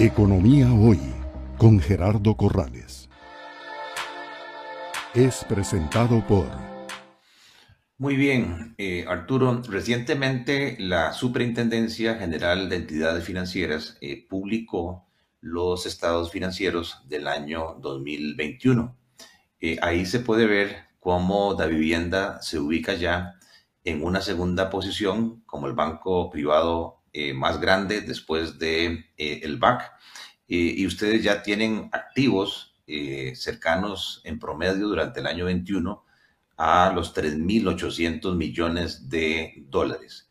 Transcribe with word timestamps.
Economía 0.00 0.72
Hoy 0.72 1.00
con 1.56 1.80
Gerardo 1.80 2.36
Corrales. 2.36 3.08
Es 5.12 5.44
presentado 5.44 6.24
por... 6.24 6.46
Muy 7.96 8.14
bien, 8.14 8.76
eh, 8.78 9.06
Arturo. 9.08 9.60
Recientemente 9.68 10.76
la 10.78 11.12
Superintendencia 11.12 12.14
General 12.14 12.68
de 12.68 12.76
Entidades 12.76 13.24
Financieras 13.24 13.98
eh, 14.00 14.24
publicó 14.28 15.04
los 15.40 15.84
estados 15.84 16.30
financieros 16.30 17.02
del 17.08 17.26
año 17.26 17.74
2021. 17.80 18.96
Eh, 19.58 19.78
ahí 19.82 20.06
se 20.06 20.20
puede 20.20 20.46
ver 20.46 20.76
cómo 21.00 21.56
la 21.58 21.66
vivienda 21.66 22.40
se 22.40 22.60
ubica 22.60 22.94
ya 22.94 23.34
en 23.82 24.04
una 24.04 24.20
segunda 24.20 24.70
posición 24.70 25.42
como 25.44 25.66
el 25.66 25.72
banco 25.72 26.30
privado 26.30 26.97
eh, 27.12 27.32
más 27.32 27.60
grande 27.60 28.00
después 28.00 28.58
de 28.58 29.06
eh, 29.16 29.40
el 29.42 29.56
BAC 29.56 29.82
eh, 30.48 30.74
y 30.76 30.86
ustedes 30.86 31.22
ya 31.22 31.42
tienen 31.42 31.88
activos 31.92 32.66
cercanos 33.34 34.22
en 34.24 34.38
promedio 34.38 34.88
durante 34.88 35.20
el 35.20 35.26
año 35.26 35.44
21 35.44 36.06
a 36.56 36.90
los 36.94 37.14
3.800 37.14 38.34
millones 38.34 39.10
de 39.10 39.62
dólares. 39.68 40.30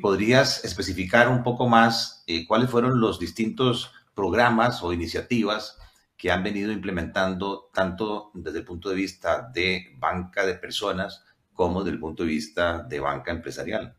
¿Podrías 0.00 0.64
especificar 0.64 1.28
un 1.28 1.42
poco 1.42 1.68
más 1.68 2.24
cuáles 2.46 2.70
fueron 2.70 3.00
los 3.00 3.18
distintos 3.18 3.90
programas 4.14 4.80
o 4.84 4.92
iniciativas 4.92 5.76
que 6.16 6.30
han 6.30 6.44
venido 6.44 6.70
implementando 6.70 7.68
tanto 7.74 8.30
desde 8.32 8.60
el 8.60 8.64
punto 8.64 8.90
de 8.90 8.94
vista 8.94 9.50
de 9.52 9.96
banca 9.98 10.46
de 10.46 10.54
personas 10.54 11.24
como 11.52 11.82
desde 11.82 11.94
el 11.94 12.00
punto 12.00 12.22
de 12.22 12.28
vista 12.28 12.84
de 12.84 13.00
banca 13.00 13.32
empresarial? 13.32 13.96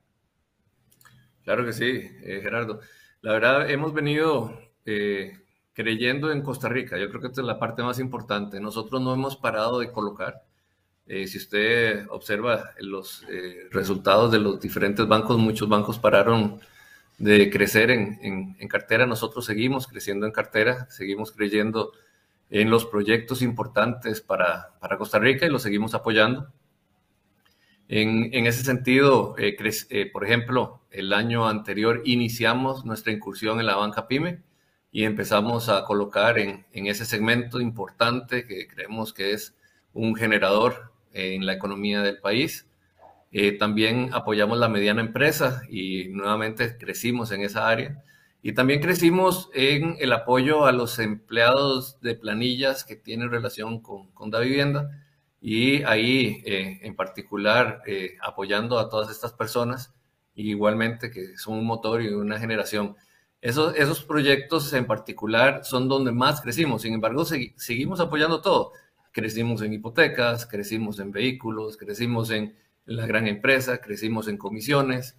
Claro 1.43 1.65
que 1.65 1.73
sí, 1.73 2.09
eh, 2.23 2.39
Gerardo. 2.41 2.79
La 3.21 3.33
verdad, 3.33 3.69
hemos 3.69 3.93
venido 3.93 4.57
eh, 4.85 5.39
creyendo 5.73 6.31
en 6.31 6.41
Costa 6.41 6.69
Rica. 6.69 6.97
Yo 6.97 7.09
creo 7.09 7.21
que 7.21 7.27
esta 7.27 7.41
es 7.41 7.47
la 7.47 7.59
parte 7.59 7.83
más 7.83 7.99
importante. 7.99 8.59
Nosotros 8.59 9.01
no 9.01 9.13
hemos 9.13 9.35
parado 9.35 9.79
de 9.79 9.91
colocar. 9.91 10.43
Eh, 11.05 11.27
si 11.27 11.37
usted 11.37 12.07
observa 12.09 12.71
los 12.79 13.25
resultados 13.71 14.31
de 14.31 14.39
los 14.39 14.59
diferentes 14.61 15.05
bancos, 15.05 15.37
muchos 15.37 15.67
bancos 15.67 15.99
pararon 15.99 16.61
de 17.17 17.49
crecer 17.49 17.91
en, 17.91 18.55
en, 18.59 18.67
cartera. 18.69 19.05
Nosotros 19.05 19.45
seguimos 19.45 19.87
creciendo 19.87 20.25
en 20.25 20.31
cartera, 20.31 20.89
seguimos 20.89 21.31
creyendo 21.31 21.91
en 22.49 22.69
los 22.69 22.85
proyectos 22.85 23.41
importantes 23.41 24.21
para, 24.21 24.77
para 24.79 24.97
Costa 24.97 25.19
Rica 25.19 25.45
y 25.45 25.49
los 25.49 25.61
seguimos 25.61 25.93
apoyando. 25.93 26.47
En, 27.95 28.47
ese 28.47 28.63
sentido, 28.63 29.35
eh, 29.37 29.55
eh, 29.91 30.09
por 30.11 30.25
ejemplo, 30.25 30.81
el 30.89 31.13
año 31.13 31.47
anterior 31.47 32.01
iniciamos 32.05 32.85
nuestra 32.85 33.13
incursión 33.13 33.59
en 33.59 33.67
la 33.67 33.75
banca 33.75 34.07
PYME 34.07 34.41
y 34.91 35.03
empezamos 35.03 35.69
a 35.69 35.85
colocar 35.85 36.39
en, 36.39 36.65
ese 36.71 37.05
segmento 37.05 37.61
importante 37.61 38.47
que 38.47 38.67
creemos 38.67 39.13
que 39.13 39.33
es 39.33 39.55
un 39.93 40.15
generador 40.15 40.91
en 41.11 41.45
la 41.45 41.53
economía 41.53 42.01
del 42.01 42.17
país. 42.17 42.65
Eh, 43.31 43.51
también 43.51 44.09
apoyamos 44.11 44.57
la 44.57 44.69
mediana 44.69 45.01
empresa 45.01 45.61
y 45.69 46.07
nuevamente 46.07 46.75
crecimos 46.79 47.31
en 47.31 47.41
esa 47.41 47.69
área. 47.69 48.03
Y 48.41 48.53
también 48.53 48.81
crecimos 48.81 49.51
en 49.53 49.97
el 49.99 50.13
apoyo 50.13 50.65
a 50.65 50.71
los 50.71 50.97
empleados 50.97 52.01
de 52.01 52.15
planillas 52.15 52.85
que 52.85 52.95
tienen 52.95 53.29
relación 53.29 53.81
con, 53.81 54.07
con 54.13 54.31
la 54.31 54.39
vivienda 54.39 54.89
y 55.45 55.83
ahí 55.83 56.41
eh, 56.45 56.79
en 56.83 56.95
particular 56.95 57.81
eh, 57.85 58.15
apoyando 58.21 58.79
a 58.79 58.87
todas 58.87 59.11
estas 59.11 59.33
personas, 59.33 59.93
igualmente 60.35 61.11
que 61.11 61.37
son 61.37 61.55
un 61.59 61.65
motor 61.65 62.01
y 62.01 62.07
una 62.07 62.39
generación. 62.39 62.95
Esos, 63.41 63.75
esos 63.75 64.05
proyectos 64.05 64.71
en 64.71 64.87
particular 64.87 65.65
son 65.65 65.89
donde 65.89 66.13
más 66.13 66.39
crecimos, 66.39 66.83
sin 66.83 66.93
embargo 66.93 67.25
seguimos 67.25 67.99
apoyando 67.99 68.39
todo. 68.39 68.71
Crecimos 69.11 69.61
en 69.61 69.73
hipotecas, 69.73 70.45
crecimos 70.45 70.97
en 70.99 71.11
vehículos, 71.11 71.75
crecimos 71.75 72.31
en 72.31 72.55
la 72.85 73.05
gran 73.05 73.27
empresa, 73.27 73.81
crecimos 73.81 74.29
en 74.29 74.37
comisiones. 74.37 75.17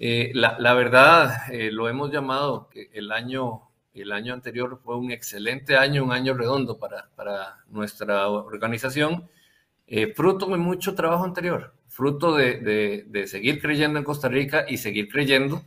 Eh, 0.00 0.32
la, 0.34 0.56
la, 0.58 0.74
verdad, 0.74 1.36
lo 1.70 1.88
hemos 1.88 2.10
llamado 2.10 2.68
que 2.68 2.90
el 2.94 3.12
año, 3.12 3.70
el 3.94 4.10
año 4.10 4.34
anterior 4.34 4.80
fue 4.82 4.96
un 4.96 5.12
excelente 5.12 5.76
año, 5.76 6.02
un 6.02 6.10
año 6.10 6.34
redondo 6.34 6.78
para, 6.80 7.10
para 7.14 7.58
nuestra 7.68 8.28
organización 8.28 9.28
eh, 9.86 10.12
fruto 10.14 10.46
de 10.46 10.56
mucho 10.56 10.94
trabajo 10.94 11.24
anterior, 11.24 11.74
fruto 11.88 12.36
de, 12.36 13.24
seguir 13.26 13.60
creyendo 13.60 13.98
en 13.98 14.04
Costa 14.04 14.28
Rica 14.28 14.64
y 14.68 14.78
seguir 14.78 15.08
creyendo 15.08 15.62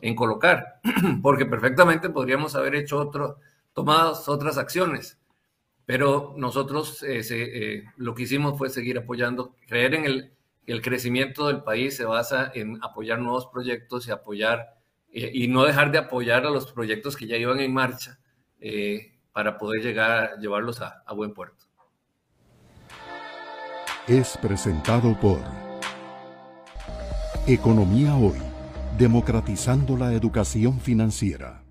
en 0.00 0.14
colocar, 0.14 0.80
porque 1.22 1.46
perfectamente 1.46 2.10
podríamos 2.10 2.54
haber 2.56 2.74
hecho 2.74 2.98
otro, 2.98 3.38
tomadas 3.72 4.28
otras 4.28 4.58
acciones, 4.58 5.18
pero 5.86 6.34
nosotros 6.36 7.02
eh, 7.02 7.22
eh, 7.30 7.84
lo 7.96 8.14
que 8.14 8.24
hicimos 8.24 8.58
fue 8.58 8.70
seguir 8.70 8.98
apoyando, 8.98 9.54
creer 9.66 9.94
en 9.94 10.04
el, 10.04 10.32
el 10.66 10.82
crecimiento 10.82 11.46
del 11.46 11.62
país 11.62 11.96
se 11.96 12.04
basa 12.04 12.50
en 12.54 12.78
apoyar 12.82 13.18
nuevos 13.20 13.46
proyectos 13.46 14.06
y 14.08 14.10
apoyar 14.10 14.74
y 15.12 15.48
no 15.48 15.64
dejar 15.64 15.90
de 15.90 15.98
apoyar 15.98 16.46
a 16.46 16.50
los 16.50 16.70
proyectos 16.70 17.16
que 17.16 17.26
ya 17.26 17.36
iban 17.36 17.58
en 17.58 17.74
marcha 17.74 18.20
para 19.32 19.58
poder 19.58 19.82
llegar, 19.82 20.38
llevarlos 20.38 20.80
a 20.82 21.12
buen 21.14 21.34
puerto 21.34 21.69
es 24.10 24.36
presentado 24.38 25.14
por 25.20 25.38
Economía 27.46 28.16
Hoy, 28.16 28.38
democratizando 28.98 29.96
la 29.96 30.12
educación 30.12 30.80
financiera. 30.80 31.62